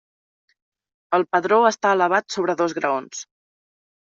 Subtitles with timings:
[1.17, 3.23] El padró està elevat sobre dos graons.